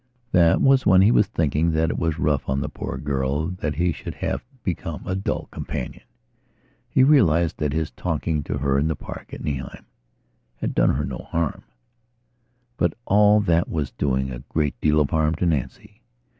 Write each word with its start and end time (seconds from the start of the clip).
That 0.31 0.61
was 0.63 0.83
when 0.83 1.03
he 1.03 1.11
was 1.11 1.27
thinking 1.27 1.73
that 1.73 1.91
it 1.91 1.99
was 1.99 2.17
rough 2.17 2.49
on 2.49 2.59
the 2.61 2.69
poor 2.69 2.97
girl 2.97 3.49
that 3.49 3.75
he 3.75 3.91
should 3.91 4.15
have 4.15 4.43
become 4.63 5.03
a 5.05 5.13
dull 5.15 5.47
companion. 5.51 6.01
He 6.89 7.03
realized 7.03 7.59
that 7.59 7.71
his 7.71 7.91
talking 7.91 8.41
to 8.45 8.57
her 8.57 8.79
in 8.79 8.87
the 8.87 8.95
park 8.95 9.31
at 9.31 9.43
Nauheim 9.43 9.85
had 10.55 10.73
done 10.73 10.89
her 10.95 11.05
no 11.05 11.27
harm. 11.29 11.65
But 12.77 12.95
all 13.05 13.41
that 13.41 13.69
was 13.69 13.91
doing 13.91 14.31
a 14.31 14.39
great 14.39 14.73
deal 14.81 14.99
of 14.99 15.11
harm 15.11 15.35
to 15.35 15.45
Nancy. 15.45 16.01